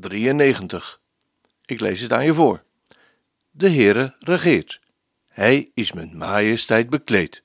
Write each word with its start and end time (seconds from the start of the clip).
93. 0.00 1.00
Ik 1.64 1.80
lees 1.80 2.00
het 2.00 2.12
aan 2.12 2.24
je 2.24 2.34
voor. 2.34 2.62
De 3.50 3.70
Heere 3.70 4.14
regeert. 4.18 4.80
Hij 5.28 5.70
is 5.74 5.92
met 5.92 6.12
majesteit 6.12 6.90
bekleed. 6.90 7.42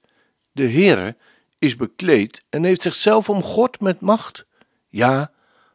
De 0.52 0.70
Heere 0.70 1.16
is 1.60 1.76
bekleed 1.76 2.44
en 2.50 2.64
heeft 2.64 2.82
zichzelf 2.82 3.30
omgord 3.30 3.80
met 3.80 4.00
macht. 4.00 4.46
Ja, 4.90 5.32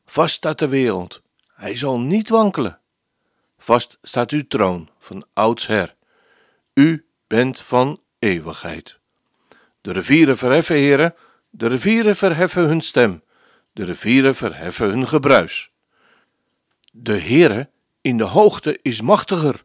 vast 0.07 0.35
staat 0.35 0.59
de 0.59 0.69
wereld. 0.69 1.23
Hij 1.55 1.77
zal 1.77 2.01
niet 2.01 2.29
wankelen. 2.29 2.81
Vast 3.59 3.99
staat 4.03 4.31
uw 4.31 4.47
troon 4.47 4.91
van 4.99 5.27
oudsher. 5.33 5.95
U 6.75 7.07
bent 7.27 7.61
van 7.61 8.01
eeuwigheid. 8.19 8.99
De 9.81 9.93
rivieren 9.93 10.39
verheffen, 10.39 10.77
heren, 10.77 11.15
de 11.51 11.67
rivieren 11.67 12.17
verheffen 12.17 12.63
hun 12.63 12.81
stem, 12.81 13.23
de 13.73 13.85
rivieren 13.85 14.35
verheffen 14.35 14.89
hun 14.89 15.09
gebruis. 15.09 15.71
De 17.01 17.21
Heere 17.21 17.71
in 18.01 18.17
de 18.17 18.25
hoogte 18.25 18.79
is 18.83 19.01
machtiger 19.01 19.65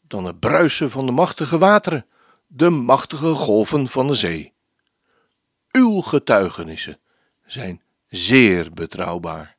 dan 0.00 0.24
het 0.24 0.40
bruisen 0.40 0.90
van 0.90 1.06
de 1.06 1.12
machtige 1.12 1.58
wateren, 1.58 2.06
de 2.46 2.70
machtige 2.70 3.34
golven 3.34 3.88
van 3.88 4.06
de 4.06 4.14
zee. 4.14 4.52
Uw 5.72 6.00
getuigenissen 6.00 6.98
zijn 7.46 7.82
zeer 8.08 8.72
betrouwbaar. 8.72 9.56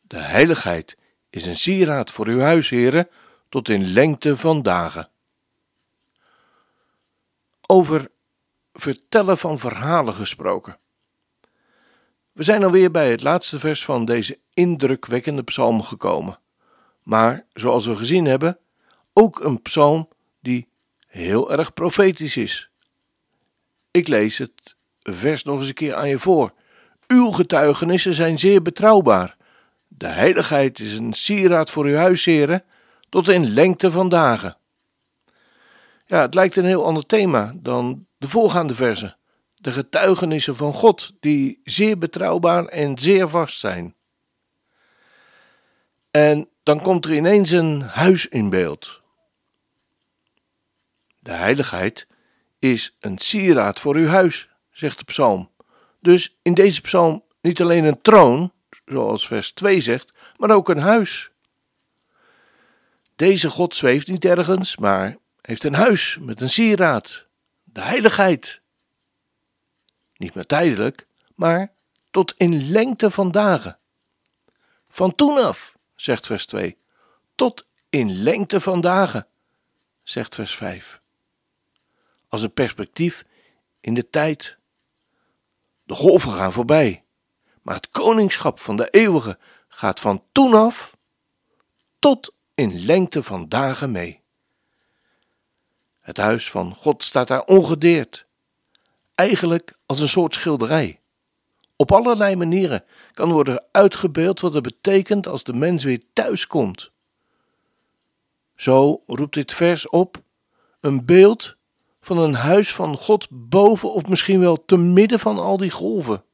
De 0.00 0.18
heiligheid 0.18 0.96
is 1.28 1.46
een 1.46 1.56
sieraad 1.56 2.10
voor 2.10 2.26
uw 2.26 2.40
huis, 2.40 2.68
heren, 2.68 3.08
tot 3.48 3.68
in 3.68 3.92
lengte 3.92 4.36
van 4.36 4.62
dagen. 4.62 5.08
Over 7.66 8.10
vertellen 8.72 9.38
van 9.38 9.58
verhalen 9.58 10.14
gesproken. 10.14 10.78
We 12.32 12.42
zijn 12.42 12.64
alweer 12.64 12.90
bij 12.90 13.10
het 13.10 13.22
laatste 13.22 13.58
vers 13.58 13.84
van 13.84 14.04
deze 14.04 14.38
indrukwekkende 14.60 15.42
psalm 15.42 15.82
gekomen. 15.82 16.38
Maar, 17.02 17.46
zoals 17.52 17.86
we 17.86 17.96
gezien 17.96 18.24
hebben, 18.24 18.58
ook 19.12 19.40
een 19.44 19.62
psalm 19.62 20.08
die 20.40 20.68
heel 21.06 21.52
erg 21.52 21.74
profetisch 21.74 22.36
is. 22.36 22.70
Ik 23.90 24.08
lees 24.08 24.38
het 24.38 24.76
vers 25.02 25.42
nog 25.42 25.58
eens 25.58 25.68
een 25.68 25.74
keer 25.74 25.94
aan 25.94 26.08
je 26.08 26.18
voor. 26.18 26.52
Uw 27.06 27.30
getuigenissen 27.30 28.14
zijn 28.14 28.38
zeer 28.38 28.62
betrouwbaar. 28.62 29.36
De 29.88 30.06
heiligheid 30.06 30.78
is 30.78 30.98
een 30.98 31.12
sieraad 31.12 31.70
voor 31.70 31.84
uw 31.84 31.94
huisheren 31.94 32.64
tot 33.08 33.28
in 33.28 33.52
lengte 33.52 33.90
van 33.90 34.08
dagen. 34.08 34.56
Ja, 36.06 36.20
het 36.20 36.34
lijkt 36.34 36.56
een 36.56 36.64
heel 36.64 36.84
ander 36.84 37.06
thema 37.06 37.54
dan 37.56 38.06
de 38.18 38.28
voorgaande 38.28 38.74
versen. 38.74 39.16
De 39.54 39.72
getuigenissen 39.72 40.56
van 40.56 40.72
God, 40.72 41.12
die 41.20 41.60
zeer 41.64 41.98
betrouwbaar 41.98 42.64
en 42.64 42.98
zeer 42.98 43.28
vast 43.28 43.58
zijn. 43.58 43.94
En 46.10 46.48
dan 46.62 46.80
komt 46.82 47.04
er 47.04 47.14
ineens 47.14 47.50
een 47.50 47.80
huis 47.80 48.28
in 48.28 48.50
beeld. 48.50 49.00
De 51.18 51.32
heiligheid 51.32 52.06
is 52.58 52.96
een 53.00 53.18
sieraad 53.18 53.80
voor 53.80 53.94
uw 53.94 54.06
huis, 54.06 54.48
zegt 54.70 54.98
de 54.98 55.04
psalm. 55.04 55.50
Dus 56.00 56.36
in 56.42 56.54
deze 56.54 56.80
psalm 56.80 57.24
niet 57.40 57.60
alleen 57.60 57.84
een 57.84 58.00
troon, 58.00 58.52
zoals 58.84 59.26
vers 59.26 59.52
2 59.52 59.80
zegt, 59.80 60.12
maar 60.36 60.50
ook 60.50 60.68
een 60.68 60.78
huis. 60.78 61.30
Deze 63.16 63.50
God 63.50 63.76
zweeft 63.76 64.08
niet 64.08 64.24
ergens, 64.24 64.76
maar 64.76 65.16
heeft 65.40 65.64
een 65.64 65.74
huis 65.74 66.18
met 66.20 66.40
een 66.40 66.50
sieraad, 66.50 67.26
de 67.64 67.80
heiligheid. 67.80 68.60
Niet 70.16 70.34
meer 70.34 70.46
tijdelijk, 70.46 71.06
maar 71.34 71.72
tot 72.10 72.34
in 72.36 72.70
lengte 72.70 73.10
van 73.10 73.30
dagen. 73.30 73.78
Van 74.88 75.14
toen 75.14 75.38
af, 75.38 75.76
zegt 76.00 76.26
vers 76.26 76.46
2, 76.46 76.78
tot 77.34 77.66
in 77.88 78.22
lengte 78.22 78.60
van 78.60 78.80
dagen, 78.80 79.26
zegt 80.02 80.34
vers 80.34 80.54
5. 80.56 81.00
Als 82.28 82.42
een 82.42 82.52
perspectief 82.52 83.24
in 83.80 83.94
de 83.94 84.10
tijd. 84.10 84.58
De 85.84 85.94
golven 85.94 86.32
gaan 86.32 86.52
voorbij, 86.52 87.04
maar 87.62 87.74
het 87.74 87.90
koningschap 87.90 88.60
van 88.60 88.76
de 88.76 88.90
eeuwige 88.90 89.38
gaat 89.68 90.00
van 90.00 90.24
toen 90.32 90.54
af 90.54 90.96
tot 91.98 92.34
in 92.54 92.84
lengte 92.84 93.22
van 93.22 93.48
dagen 93.48 93.90
mee. 93.90 94.20
Het 96.00 96.16
huis 96.16 96.50
van 96.50 96.74
God 96.74 97.04
staat 97.04 97.28
daar 97.28 97.44
ongedeerd, 97.44 98.26
eigenlijk 99.14 99.76
als 99.86 100.00
een 100.00 100.08
soort 100.08 100.34
schilderij. 100.34 100.99
Op 101.80 101.92
allerlei 101.92 102.36
manieren 102.36 102.84
kan 103.12 103.32
worden 103.32 103.64
uitgebeeld 103.72 104.40
wat 104.40 104.54
het 104.54 104.62
betekent 104.62 105.26
als 105.26 105.44
de 105.44 105.52
mens 105.52 105.84
weer 105.84 106.02
thuis 106.12 106.46
komt. 106.46 106.90
Zo 108.56 109.02
roept 109.06 109.34
dit 109.34 109.52
vers 109.52 109.88
op 109.88 110.22
een 110.80 111.04
beeld 111.04 111.56
van 112.00 112.18
een 112.18 112.34
huis 112.34 112.74
van 112.74 112.96
God 112.96 113.26
boven 113.30 113.92
of 113.92 114.06
misschien 114.06 114.40
wel 114.40 114.64
te 114.64 114.76
midden 114.76 115.20
van 115.20 115.38
al 115.38 115.56
die 115.56 115.70
golven. 115.70 116.24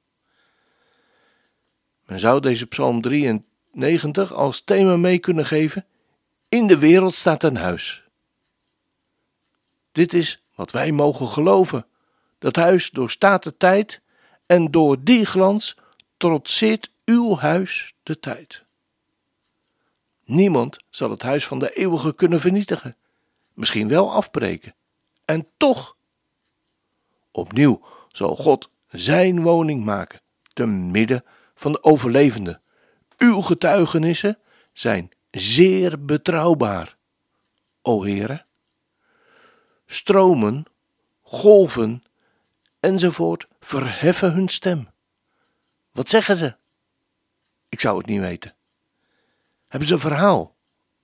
Men 2.07 2.19
zou 2.19 2.41
deze 2.41 2.67
Psalm 2.67 3.01
93 3.01 4.33
als 4.33 4.65
thema 4.65 4.97
mee 4.97 5.19
kunnen 5.19 5.47
geven: 5.47 5.87
In 6.49 6.67
de 6.67 6.79
wereld 6.79 7.15
staat 7.15 7.43
een 7.43 7.57
huis. 7.57 8.05
Dit 9.93 10.13
is 10.13 10.45
wat 10.55 10.71
wij 10.71 10.93
mogen 10.93 11.29
geloven. 11.29 11.87
Dat 12.39 12.57
huis 12.57 12.91
doorstaat 12.91 13.43
de 13.43 13.57
tijd 13.57 14.05
en 14.47 14.71
door 14.71 14.97
die 15.05 15.25
glans 15.25 15.77
trotseert 16.17 16.91
uw 17.05 17.37
huis 17.37 17.95
de 18.03 18.21
tijd. 18.21 18.65
Niemand 20.25 20.79
zal 20.91 21.11
het 21.11 21.23
huis 21.23 21.47
van 21.47 21.59
de 21.59 21.73
eeuwige 21.73 22.15
kunnen 22.15 22.41
vernietigen, 22.41 22.97
misschien 23.55 23.89
wel 23.89 24.13
afbreken. 24.13 24.75
En 25.25 25.47
toch, 25.57 25.97
opnieuw 27.31 27.81
zal 28.09 28.37
God 28.37 28.71
zijn 28.89 29.43
woning 29.43 29.85
maken, 29.85 30.21
te 30.53 30.67
midden 30.67 31.25
van 31.55 31.73
de 31.73 31.83
overlevenden. 31.83 32.61
Uw 33.19 33.41
getuigenissen 33.41 34.39
zijn 34.73 35.11
zeer 35.31 36.05
betrouwbaar, 36.05 36.97
o 37.83 38.03
Heere 38.05 38.45
stromen, 39.87 40.65
golven 41.23 42.05
enzovoort 42.87 43.47
verheffen 43.61 44.33
hun 44.33 44.49
stem. 44.49 44.89
Wat 45.93 46.09
zeggen 46.09 46.37
ze? 46.37 46.55
Ik 47.69 47.81
zou 47.81 47.99
het 47.99 48.07
niet 48.07 48.21
weten. 48.21 48.55
Hebben 49.69 49.89
ze 49.89 49.95
een 49.95 50.01
verhaal, 50.01 50.55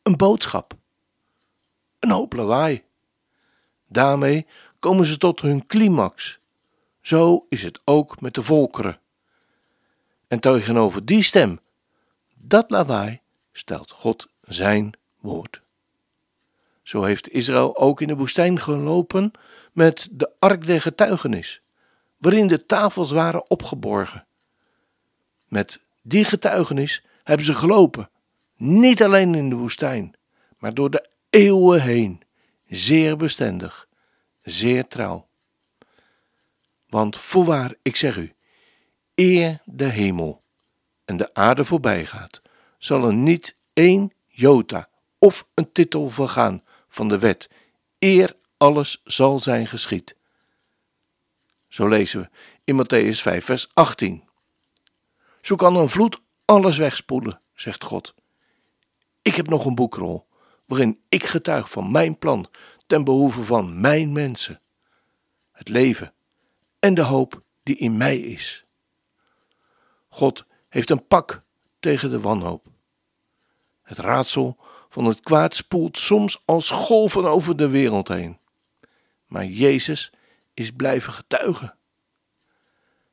een 0.03 0.17
boodschap, 0.17 0.75
een 1.99 2.11
hoop 2.11 2.33
lawaai. 2.33 2.85
Daarmee 3.89 4.47
komen 4.79 5.07
ze 5.07 5.19
tot 5.19 5.41
hun 5.41 5.67
climax. 5.67 6.39
Zo 7.01 7.47
is 7.49 7.63
het 7.63 7.81
ook 7.85 8.21
met 8.21 8.35
de 8.35 8.43
volkeren. 8.43 9.01
En 10.29 10.41
tegenover 10.41 11.05
die 11.05 11.23
stem, 11.23 11.61
dat 12.35 12.71
lawaai, 12.71 13.21
stelt 13.53 13.91
God 13.91 14.29
zijn 14.41 14.93
woord. 15.21 15.63
Zo 16.83 17.03
heeft 17.03 17.29
Israël 17.29 17.77
ook 17.77 18.01
in 18.01 18.09
de 18.09 18.17
woestijn 18.17 18.61
gelopen 18.61 19.33
met 19.73 20.09
de 20.13 20.31
ark 20.39 20.67
der 20.67 20.81
getuigenis, 20.81 21.63
waarin 22.23 22.47
de 22.47 22.67
tafels 22.67 23.11
waren 23.11 23.51
opgeborgen. 23.51 24.27
Met 25.49 25.81
die 26.03 26.25
getuigenis 26.25 27.05
hebben 27.23 27.47
ze 27.47 27.55
gelopen, 27.55 28.11
niet 28.57 29.03
alleen 29.03 29.35
in 29.35 29.49
de 29.49 29.57
woestijn, 29.57 30.15
maar 30.59 30.75
door 30.75 30.91
de 30.91 31.09
eeuwen 31.31 31.83
heen, 31.83 32.23
zeer 32.69 33.17
bestendig, 33.17 33.89
zeer 34.43 34.89
trouw. 34.89 35.27
Want 36.89 37.19
voorwaar, 37.19 37.75
ik 37.83 37.97
zeg 37.97 38.17
u, 38.17 38.33
eer 39.15 39.61
de 39.65 39.85
hemel 39.85 40.43
en 41.05 41.17
de 41.17 41.35
aarde 41.35 41.65
voorbij 41.65 42.07
gaat, 42.07 42.43
zal 42.79 43.05
er 43.05 43.15
niet 43.15 43.57
één 43.73 44.13
jota 44.27 44.89
of 45.19 45.47
een 45.55 45.73
titel 45.73 46.11
vergaan 46.11 46.63
van 46.89 47.09
de 47.09 47.19
wet, 47.19 47.51
eer 47.99 48.37
alles 48.57 49.01
zal 49.05 49.39
zijn 49.39 49.67
geschied. 49.67 50.17
Zo 51.73 51.89
lezen 51.89 52.21
we 52.21 52.29
in 52.65 52.85
Matthäus 52.85 53.21
5, 53.21 53.45
vers 53.45 53.69
18. 53.75 54.25
Zo 55.41 55.57
kan 55.57 55.77
een 55.77 55.89
vloed 55.89 56.21
alles 56.45 56.79
wegspoelen, 56.79 57.41
zegt 57.55 57.85
God. 57.85 58.15
Ik 59.23 59.35
heb 59.35 59.49
nog 59.49 59.65
een 59.65 59.75
boekrol 59.75 60.27
waarin 60.67 61.01
ik 61.09 61.25
getuig 61.25 61.71
van 61.71 61.91
mijn 61.91 62.19
plan 62.19 62.49
ten 62.87 63.05
behoeve 63.05 63.45
van 63.45 63.81
mijn 63.81 64.13
mensen. 64.13 64.61
Het 65.53 65.69
leven 65.69 66.13
en 66.79 66.95
de 66.95 67.03
hoop 67.03 67.43
die 67.63 67.77
in 67.77 67.97
mij 67.97 68.19
is. 68.19 68.65
God 70.09 70.47
heeft 70.69 70.91
een 70.91 71.07
pak 71.07 71.43
tegen 71.81 72.11
de 72.11 72.21
wanhoop. 72.21 72.67
Het 73.83 73.99
raadsel 73.99 74.57
van 74.89 75.05
het 75.05 75.21
kwaad 75.21 75.57
spoelt 75.57 75.99
soms 75.99 76.43
als 76.45 76.71
golven 76.71 77.25
over 77.25 77.57
de 77.57 77.69
wereld 77.69 78.09
heen. 78.09 78.39
Maar 79.27 79.45
Jezus 79.45 80.13
is 80.55 80.71
blijven 80.71 81.13
getuigen. 81.13 81.75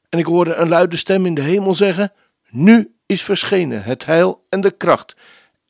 En 0.10 0.20
ik 0.20 0.26
hoorde 0.26 0.54
een 0.56 0.70
luide 0.70 0.98
stem 0.98 1.26
in 1.26 1.34
de 1.34 1.42
hemel 1.42 1.74
zeggen: 1.74 2.14
Nu 2.50 2.96
is 3.06 3.24
verschenen 3.24 3.84
het 3.84 4.06
heil 4.06 4.46
en 4.50 4.62
de 4.62 4.72
kracht 4.72 5.16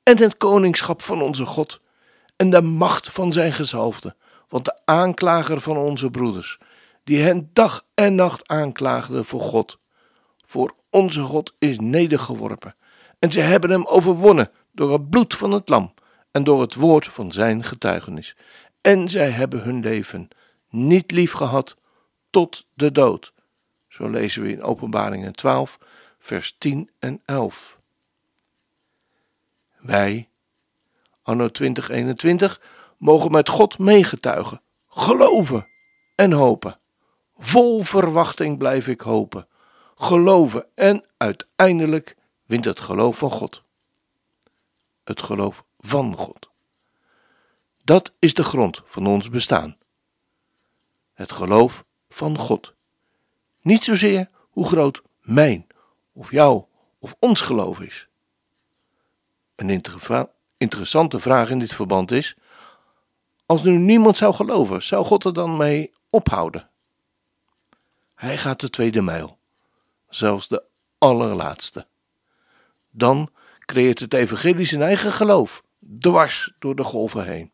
en 0.04 0.18
het 0.18 0.38
koningschap 0.38 1.02
van 1.02 1.22
onze 1.22 1.46
God 1.46 1.82
en 2.36 2.50
de 2.50 2.62
macht 2.62 3.12
van 3.12 3.32
zijn 3.32 3.54
gezalfde. 3.54 4.16
Want 4.48 4.66
de 4.66 4.80
aanklager 4.86 5.62
van 5.62 5.78
onze 5.78 6.12
broeders, 6.12 6.58
die 7.04 7.22
hen 7.22 7.50
dag 7.54 7.86
en 7.94 8.16
nacht 8.16 8.48
aanklaagde 8.48 9.24
voor 9.24 9.42
God, 9.42 9.80
voor 10.46 10.76
onze 10.90 11.22
God 11.22 11.54
is 11.60 11.80
nedergeworpen. 11.80 12.76
En 13.20 13.32
ze 13.32 13.40
hebben 13.40 13.70
hem 13.70 13.86
overwonnen 13.86 14.52
door 14.72 14.92
het 14.92 15.10
bloed 15.10 15.36
van 15.36 15.52
het 15.52 15.70
lam 15.70 15.94
en 16.32 16.44
door 16.44 16.62
het 16.62 16.76
woord 16.76 17.08
van 17.08 17.32
zijn 17.32 17.64
getuigenis. 17.64 18.36
En 18.82 19.10
zij 19.10 19.30
hebben 19.30 19.62
hun 19.62 19.80
leven 19.80 20.28
niet 20.70 21.12
lief 21.12 21.32
gehad 21.32 21.78
tot 22.30 22.66
de 22.74 22.92
dood. 22.92 23.34
Zo 23.88 24.10
lezen 24.10 24.42
we 24.42 24.52
in 24.52 24.64
Openbaringen 24.64 25.34
12, 25.34 25.80
vers 26.20 26.56
10 26.58 26.90
en 27.00 27.22
11. 27.26 27.78
Wij, 29.80 30.30
anno 31.24 31.50
2021, 31.50 32.62
mogen 32.98 33.32
met 33.32 33.50
God 33.50 33.78
meegetuigen, 33.78 34.62
geloven 34.88 35.68
en 36.16 36.32
hopen. 36.32 36.80
Vol 37.38 37.84
verwachting 37.84 38.58
blijf 38.58 38.88
ik 38.88 39.02
hopen, 39.02 39.48
geloven 39.96 40.66
en 40.76 41.06
uiteindelijk 41.18 42.16
wint 42.46 42.66
het 42.66 42.80
geloof 42.80 43.18
van 43.18 43.32
God. 43.32 43.64
Het 45.04 45.22
geloof 45.22 45.64
van 45.80 46.16
God. 46.16 46.50
Dat 47.84 48.12
is 48.20 48.34
de 48.34 48.44
grond 48.44 48.82
van 48.86 49.08
ons 49.08 49.30
bestaan. 49.30 49.78
Het 51.20 51.32
geloof 51.32 51.86
van 52.10 52.38
God. 52.38 52.74
Niet 53.62 53.84
zozeer 53.84 54.30
hoe 54.50 54.68
groot 54.68 55.02
mijn 55.22 55.68
of 56.14 56.32
jouw 56.32 56.68
of 57.00 57.16
ons 57.20 57.42
geloof 57.42 57.80
is. 57.80 58.08
Een 59.56 59.84
interessante 60.58 61.20
vraag 61.20 61.50
in 61.50 61.60
dit 61.60 61.74
verband 61.74 62.12
is: 62.12 62.36
als 63.46 63.64
nu 63.64 63.78
niemand 63.78 64.18
zou 64.18 64.34
geloven, 64.34 64.84
zou 64.84 65.06
God 65.06 65.26
er 65.26 65.34
dan 65.34 65.58
mee 65.58 65.92
ophouden? 66.10 66.70
Hij 68.16 68.38
gaat 68.38 68.60
de 68.60 68.70
tweede 68.70 69.02
mijl, 69.02 69.40
zelfs 70.10 70.48
de 70.48 70.64
allerlaatste. 70.98 71.88
Dan 72.90 73.30
creëert 73.60 74.00
het 74.00 74.14
evangelie 74.14 74.66
zijn 74.66 74.82
eigen 74.82 75.12
geloof, 75.12 75.64
dwars 76.00 76.54
door 76.60 76.76
de 76.76 76.84
golven 76.84 77.26
heen. 77.26 77.52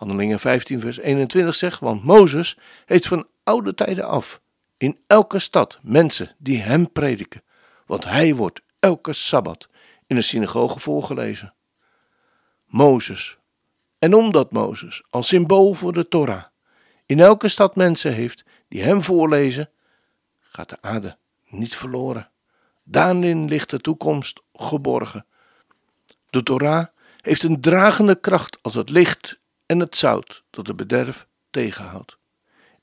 Handelingen 0.00 0.40
15, 0.40 0.80
vers 0.80 0.98
21 0.98 1.54
zegt: 1.54 1.80
Want 1.80 2.04
Mozes 2.04 2.58
heeft 2.86 3.06
van 3.06 3.26
oude 3.42 3.74
tijden 3.74 4.08
af 4.08 4.40
in 4.76 4.98
elke 5.06 5.38
stad 5.38 5.78
mensen 5.82 6.34
die 6.38 6.60
hem 6.60 6.92
prediken, 6.92 7.42
want 7.86 8.04
hij 8.04 8.34
wordt 8.34 8.60
elke 8.78 9.12
sabbat 9.12 9.68
in 10.06 10.16
de 10.16 10.22
synagoge 10.22 10.80
voorgelezen. 10.80 11.54
Mozes. 12.66 13.38
En 13.98 14.14
omdat 14.14 14.52
Mozes 14.52 15.02
als 15.10 15.28
symbool 15.28 15.74
voor 15.74 15.92
de 15.92 16.08
Torah 16.08 16.44
in 17.06 17.20
elke 17.20 17.48
stad 17.48 17.76
mensen 17.76 18.12
heeft 18.14 18.44
die 18.68 18.82
hem 18.82 19.02
voorlezen, 19.02 19.70
gaat 20.40 20.68
de 20.68 20.78
aarde 20.80 21.16
niet 21.48 21.76
verloren. 21.76 22.30
Daarin 22.84 23.48
ligt 23.48 23.70
de 23.70 23.80
toekomst 23.80 24.40
geborgen. 24.52 25.26
De 26.30 26.42
Torah 26.42 26.86
heeft 27.20 27.42
een 27.42 27.60
dragende 27.60 28.20
kracht 28.20 28.58
als 28.62 28.74
het 28.74 28.90
licht 28.90 29.39
en 29.70 29.78
het 29.78 29.96
zout 29.96 30.42
dat 30.50 30.66
de 30.66 30.74
bederf 30.74 31.26
tegenhoudt. 31.50 32.16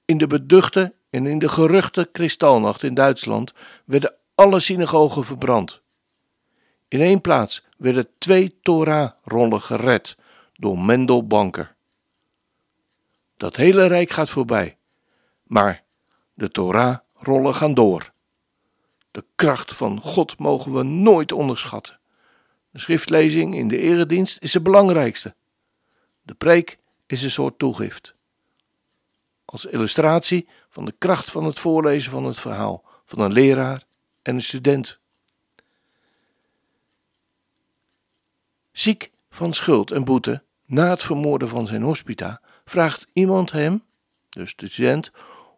In 0.05 0.17
de 0.17 0.27
beduchte 0.27 0.93
en 1.09 1.25
in 1.25 1.39
de 1.39 1.49
geruchte 1.49 2.09
kristalnacht 2.11 2.83
in 2.83 2.93
Duitsland 2.93 3.53
werden 3.85 4.13
alle 4.35 4.59
synagogen 4.59 5.25
verbrand. 5.25 5.81
In 6.87 7.01
één 7.01 7.21
plaats 7.21 7.65
werden 7.77 8.09
twee 8.17 8.59
Torah-rollen 8.61 9.61
gered 9.61 10.17
door 10.53 10.79
Mendel 10.79 11.27
Banker. 11.27 11.75
Dat 13.37 13.55
hele 13.55 13.85
rijk 13.85 14.09
gaat 14.09 14.29
voorbij, 14.29 14.77
maar 15.43 15.83
de 16.33 16.51
Torah-rollen 16.51 17.55
gaan 17.55 17.73
door. 17.73 18.11
De 19.11 19.25
kracht 19.35 19.75
van 19.75 20.01
God 20.01 20.37
mogen 20.37 20.73
we 20.73 20.83
nooit 20.83 21.31
onderschatten. 21.31 21.99
De 22.71 22.79
schriftlezing 22.79 23.55
in 23.55 23.67
de 23.67 23.77
eredienst 23.77 24.37
is 24.41 24.53
het 24.53 24.63
belangrijkste. 24.63 25.35
De 26.27 26.33
preek 26.33 26.77
is 27.05 27.23
een 27.23 27.31
soort 27.31 27.59
toegift. 27.59 28.15
Als 29.45 29.65
illustratie 29.65 30.47
van 30.69 30.85
de 30.85 30.93
kracht 30.97 31.31
van 31.31 31.43
het 31.43 31.59
voorlezen 31.59 32.11
van 32.11 32.23
het 32.23 32.39
verhaal 32.39 32.83
van 33.05 33.19
een 33.19 33.31
leraar 33.31 33.83
en 34.21 34.35
een 34.35 34.41
student. 34.41 34.99
Ziek 38.71 39.11
van 39.29 39.53
schuld 39.53 39.91
en 39.91 40.03
boete 40.03 40.43
na 40.65 40.89
het 40.89 41.03
vermoorden 41.03 41.47
van 41.47 41.67
zijn 41.67 41.81
hospita, 41.81 42.41
vraagt 42.65 43.07
iemand 43.13 43.51
hem, 43.51 43.83
dus 44.29 44.55
de 44.55 44.67
student, 44.67 45.11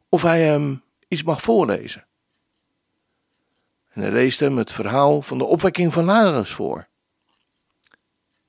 of 0.09 0.21
hij 0.21 0.41
hem 0.41 0.83
iets 1.07 1.23
mag 1.23 1.41
voorlezen. 1.41 2.05
En 3.89 4.01
hij 4.01 4.11
leest 4.11 4.39
hem 4.39 4.57
het 4.57 4.71
verhaal 4.71 5.21
van 5.21 5.37
de 5.37 5.43
opwekking 5.43 5.93
van 5.93 6.05
Lazarus 6.05 6.51
voor. 6.51 6.87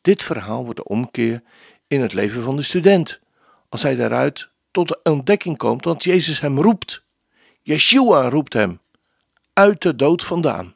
Dit 0.00 0.22
verhaal 0.22 0.64
wordt 0.64 0.78
de 0.78 0.88
omkeer 0.88 1.42
in 1.90 2.00
het 2.00 2.12
leven 2.12 2.42
van 2.42 2.56
de 2.56 2.62
student, 2.62 3.20
als 3.68 3.82
hij 3.82 3.94
daaruit 3.96 4.48
tot 4.70 4.88
de 4.88 5.00
ontdekking 5.02 5.56
komt 5.56 5.82
dat 5.82 6.04
Jezus 6.04 6.40
hem 6.40 6.60
roept. 6.60 7.04
Yeshua 7.60 8.28
roept 8.28 8.52
hem 8.52 8.80
uit 9.52 9.82
de 9.82 9.96
dood 9.96 10.24
vandaan. 10.24 10.74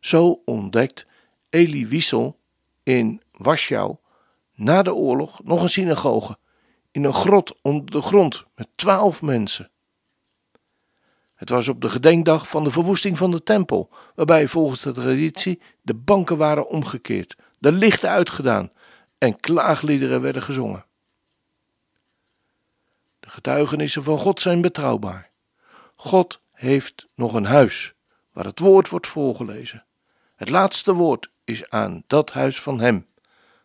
Zo 0.00 0.42
ontdekt 0.44 1.06
Elie 1.50 1.86
Wiesel 1.86 2.38
in 2.82 3.22
Warschau 3.32 3.96
na 4.54 4.82
de 4.82 4.94
oorlog 4.94 5.44
nog 5.44 5.62
een 5.62 5.68
synagoge 5.68 6.38
in 6.90 7.04
een 7.04 7.14
grot 7.14 7.58
onder 7.62 7.90
de 7.90 8.00
grond 8.00 8.44
met 8.54 8.68
twaalf 8.74 9.22
mensen. 9.22 9.70
Het 11.34 11.48
was 11.48 11.68
op 11.68 11.80
de 11.80 11.88
gedenkdag 11.88 12.48
van 12.48 12.64
de 12.64 12.70
verwoesting 12.70 13.18
van 13.18 13.30
de 13.30 13.42
tempel, 13.42 13.90
waarbij 14.14 14.48
volgens 14.48 14.80
de 14.80 14.92
traditie 14.92 15.60
de 15.82 15.94
banken 15.94 16.36
waren 16.36 16.68
omgekeerd, 16.68 17.36
de 17.58 17.72
lichten 17.72 18.08
uitgedaan 18.08 18.70
en 19.24 19.40
klaagliederen 19.40 20.20
werden 20.20 20.42
gezongen. 20.42 20.84
De 23.20 23.28
getuigenissen 23.28 24.02
van 24.02 24.18
God 24.18 24.40
zijn 24.40 24.60
betrouwbaar. 24.60 25.30
God 25.96 26.40
heeft 26.52 27.08
nog 27.14 27.34
een 27.34 27.44
huis 27.44 27.94
waar 28.32 28.44
het 28.44 28.58
woord 28.58 28.88
wordt 28.88 29.06
voorgelezen. 29.06 29.84
Het 30.36 30.48
laatste 30.48 30.92
woord 30.92 31.30
is 31.44 31.70
aan 31.70 32.04
dat 32.06 32.32
huis 32.32 32.60
van 32.60 32.80
Hem. 32.80 33.06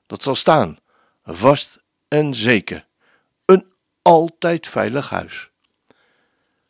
Dat 0.07 0.23
zal 0.23 0.35
staan, 0.35 0.77
vast 1.23 1.79
en 2.07 2.33
zeker. 2.33 2.87
Een 3.45 3.65
altijd 4.01 4.67
veilig 4.67 5.09
huis. 5.09 5.51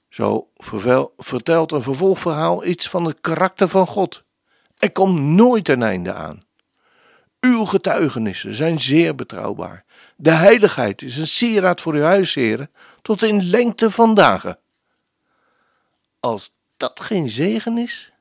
Zo 0.10 0.50
vertelt 1.18 1.72
een 1.72 1.82
vervolgverhaal 1.82 2.66
iets 2.66 2.90
van 2.90 3.06
het 3.06 3.18
karakter 3.22 3.68
van 3.68 3.88
God. 3.88 4.24
Er 4.78 4.92
komt 4.92 5.20
nooit 5.20 5.70
een 5.70 5.84
einde 5.84 6.14
aan. 6.14 6.48
Uw 7.40 7.66
getuigenissen 7.66 8.54
zijn 8.54 8.80
zeer 8.80 9.16
betrouwbaar. 9.16 9.86
De 10.16 10.32
heiligheid 10.32 11.02
is 11.02 11.18
een 11.18 11.28
sieraad 11.28 11.82
voor 11.82 11.94
uw 11.94 12.02
huisheren 12.02 12.72
tot 13.02 13.24
in 13.24 13.44
lengte 13.44 13.92
van 13.92 14.14
dagen. 14.14 14.60
Als 16.20 16.52
dat 16.78 17.00
geen 17.00 17.30
zegen 17.30 17.78
is, 17.78 18.12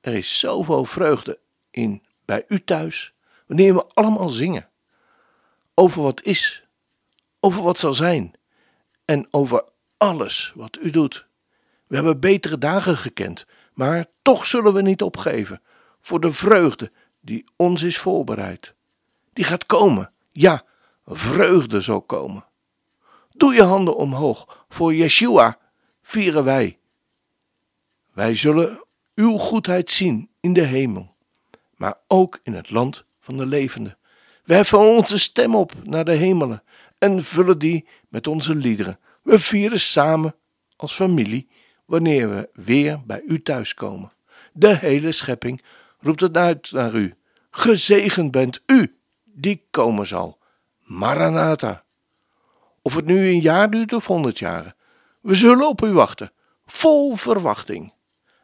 er 0.00 0.14
is 0.14 0.38
zoveel 0.38 0.84
vreugde 0.84 1.38
in 1.70 2.02
bij 2.24 2.44
u 2.48 2.64
thuis 2.64 3.14
wanneer 3.46 3.74
we 3.74 3.86
allemaal 3.86 4.28
zingen 4.28 4.68
over 5.74 6.02
wat 6.02 6.22
is, 6.22 6.66
over 7.40 7.62
wat 7.62 7.78
zal 7.78 7.94
zijn 7.94 8.32
en 9.04 9.28
over 9.30 9.64
alles 9.96 10.52
wat 10.54 10.78
u 10.80 10.90
doet. 10.90 11.26
We 11.86 11.94
hebben 11.94 12.20
betere 12.20 12.58
dagen 12.58 12.96
gekend, 12.96 13.46
maar 13.72 14.06
toch 14.22 14.46
zullen 14.46 14.72
we 14.72 14.82
niet 14.82 15.02
opgeven 15.02 15.62
voor 16.06 16.20
de 16.20 16.32
vreugde 16.32 16.92
die 17.20 17.44
ons 17.56 17.82
is 17.82 17.98
voorbereid. 17.98 18.74
Die 19.32 19.44
gaat 19.44 19.66
komen, 19.66 20.12
ja, 20.32 20.64
vreugde 21.06 21.80
zal 21.80 22.02
komen. 22.02 22.44
Doe 23.30 23.54
je 23.54 23.62
handen 23.62 23.96
omhoog, 23.96 24.64
voor 24.68 24.94
Yeshua 24.94 25.58
vieren 26.02 26.44
wij. 26.44 26.78
Wij 28.12 28.34
zullen 28.34 28.84
uw 29.14 29.36
goedheid 29.36 29.90
zien 29.90 30.30
in 30.40 30.52
de 30.52 30.62
hemel. 30.62 31.14
maar 31.76 31.94
ook 32.06 32.40
in 32.42 32.54
het 32.54 32.70
land 32.70 33.04
van 33.20 33.36
de 33.36 33.46
levenden. 33.46 33.98
We 34.44 34.54
heffen 34.54 34.78
onze 34.78 35.18
stem 35.18 35.54
op 35.54 35.72
naar 35.84 36.04
de 36.04 36.12
hemelen 36.12 36.62
en 36.98 37.24
vullen 37.24 37.58
die 37.58 37.88
met 38.08 38.26
onze 38.26 38.54
liederen. 38.54 38.98
We 39.22 39.38
vieren 39.38 39.80
samen 39.80 40.34
als 40.76 40.94
familie 40.94 41.48
wanneer 41.84 42.30
we 42.30 42.48
weer 42.52 43.00
bij 43.06 43.22
u 43.26 43.42
thuiskomen. 43.42 44.12
De 44.52 44.76
hele 44.76 45.12
schepping 45.12 45.62
roept 46.05 46.21
het 46.21 46.37
uit 46.37 46.71
naar 46.71 46.93
u. 46.93 47.15
Gezegend 47.51 48.31
bent 48.31 48.61
u 48.65 48.95
die 49.23 49.67
komen 49.71 50.07
zal. 50.07 50.37
Maranatha. 50.79 51.83
Of 52.81 52.95
het 52.95 53.05
nu 53.05 53.27
een 53.27 53.41
jaar 53.41 53.69
duurt 53.69 53.93
of 53.93 54.05
honderd 54.05 54.39
jaren. 54.39 54.75
We 55.21 55.35
zullen 55.35 55.67
op 55.67 55.81
u 55.81 55.91
wachten, 55.91 56.31
vol 56.65 57.15
verwachting. 57.15 57.93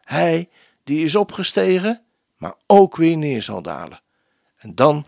Hij 0.04 0.50
die 0.84 1.04
is 1.04 1.16
opgestegen, 1.16 2.02
maar 2.38 2.54
ook 2.68 2.96
weer 2.96 3.18
neer 3.18 3.42
zal 3.42 3.62
dalen. 3.62 4.02
En 4.58 4.76
dan 4.76 5.06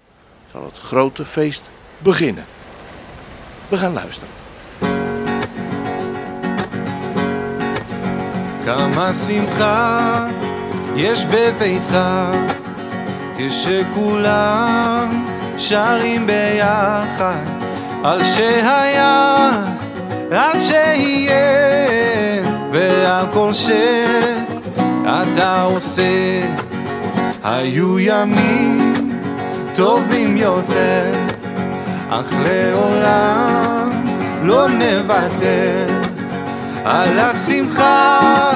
zal 0.52 0.66
het 0.66 0.78
grote 0.78 1.26
feest 1.26 1.70
beginnen. 1.98 2.46
We 3.70 3.78
gaan 3.78 3.94
luisteren. 3.94 4.34
כמה 8.70 9.14
שמחה 9.14 10.53
יש 10.97 11.25
בביתך 11.25 11.97
כשכולם 13.39 15.27
שרים 15.59 16.27
ביחד 16.27 17.45
על 18.05 18.25
שהיה, 18.25 19.51
על 20.31 20.61
שיהיה 20.61 21.37
ועל 22.73 23.27
כל 23.33 23.53
שאתה 23.53 25.63
עושה. 25.63 26.41
היו 27.45 27.99
ימים 27.99 28.95
טובים 29.75 30.37
יותר 30.37 31.13
אך 32.11 32.35
לעולם 32.45 33.91
לא 34.43 34.69
נוותר. 34.69 35.87
על 36.85 37.19
השמחה 37.19 38.51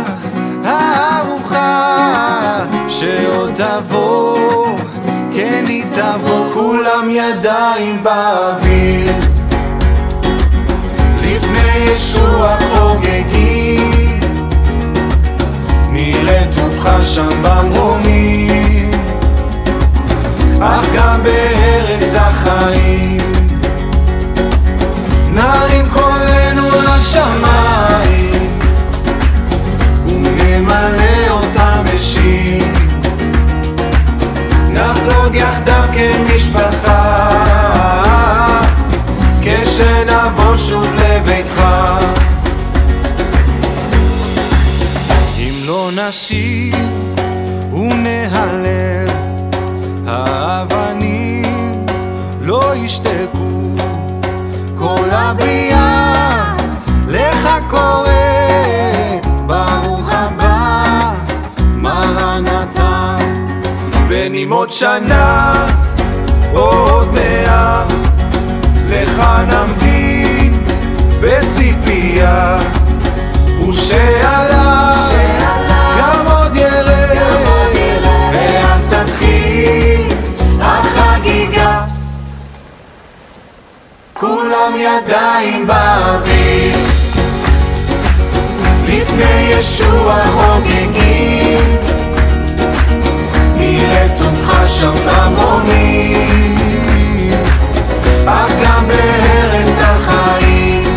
הארוחה 0.69 2.65
שעוד 2.89 3.51
תבוא, 3.55 4.79
כן 5.35 5.65
היא 5.69 5.85
תבוא, 5.93 6.53
כולם 6.55 7.09
ידיים 7.11 8.03
באוויר. 8.03 9.13
לפני 11.23 11.93
ישוע 11.93 12.57
חוגגים, 12.75 14.21
נראה 15.91 16.43
טובך 16.57 17.03
שם 17.03 17.43
במרומים, 17.43 18.91
אך 20.61 20.87
גם 20.95 21.23
בארץ 21.23 22.15
החיים. 22.15 23.19
נרים 25.35 25.89
קולנו 25.93 26.69
לשמיים 26.81 27.48
כל 54.79 55.09
הבריאה 55.11 56.55
לך 57.09 57.49
קוראת 57.71 59.27
ברוך 59.47 60.13
הבא 60.13 61.15
מרנתה 61.75 63.17
בין 64.09 64.35
אם 64.35 64.53
עוד 64.53 64.71
שנה 64.71 65.53
או 66.55 66.61
עוד 66.61 67.09
מאה. 67.13 67.85
לך 68.91 69.23
נמתין 69.49 70.65
בציפייה 71.21 72.59
ושעלה 73.69 74.98
כולם 84.21 84.75
ידיים 84.77 85.67
באוויר. 85.67 86.77
לפני 88.87 89.51
ישוע 89.51 90.15
חוגגים 90.27 91.77
נראה 93.57 94.07
טובך 94.19 94.69
שם 94.69 94.93
במרומים 95.07 96.21
אך 98.27 98.53
גם 98.65 98.89
בארץ 98.89 99.81
החיים 99.81 100.97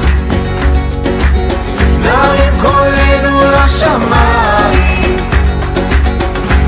נרים 2.00 2.54
קולנו 2.62 3.40
לשמיים 3.52 5.18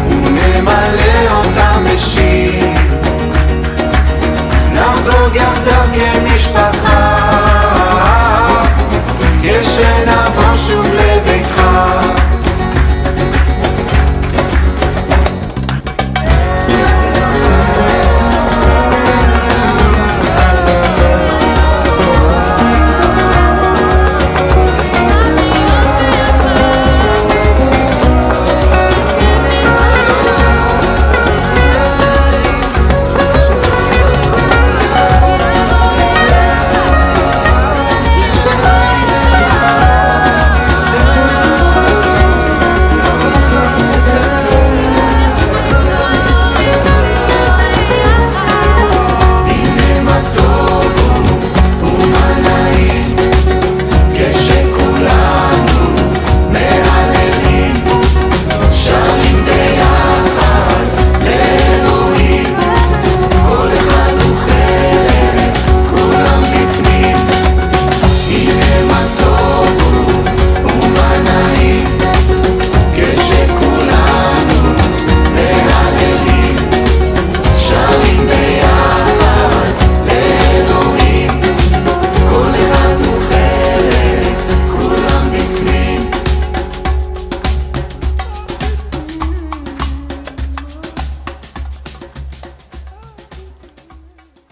ונמלא 0.10 1.32
אותם 1.32 1.84
בשיר 1.94 2.83
לחגוג 5.24 5.36
יחדיו 5.36 5.82
כמשפחה. 5.94 7.18
כשנה 9.42 10.13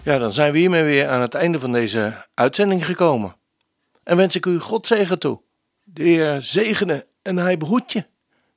Ja, 0.04 0.18
dan 0.18 0.32
zijn 0.32 0.52
we 0.52 0.58
hiermee 0.58 0.82
weer 0.82 1.08
aan 1.08 1.20
het 1.20 1.34
einde 1.34 1.60
van 1.60 1.72
deze 1.72 2.26
uitzending 2.34 2.86
gekomen. 2.86 3.36
En 4.02 4.16
wens 4.16 4.36
ik 4.36 4.46
u 4.46 4.58
God 4.58 4.86
zegen 4.86 5.18
toe. 5.18 5.40
De 5.84 6.02
Heer 6.02 6.42
zegene 6.42 7.06
en 7.22 7.36
hij 7.36 7.56
behoedt 7.56 7.92
je. 7.92 8.04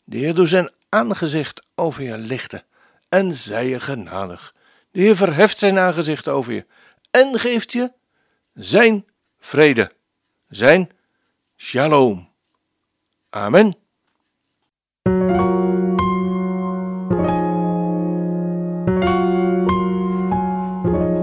De 0.04 0.18
Heer 0.18 0.34
doet 0.34 0.50
zijn 0.50 0.72
aangezicht 0.90 1.68
over 1.76 2.04
je 2.04 2.18
lichten 2.18 2.64
en 3.10 3.34
zij 3.34 3.68
je 3.68 3.80
genadig. 3.80 4.56
De 4.92 5.00
Heer 5.02 5.16
verheft 5.16 5.58
zijn 5.58 5.80
aangezicht 5.80 6.28
over 6.28 6.54
je 6.54 6.66
en 7.12 7.40
geeft 7.40 7.72
je 7.72 7.92
zijn 8.54 9.06
vrede, 9.40 9.92
zijn 10.50 10.92
shalom. 11.58 12.30
Amen. 13.30 13.74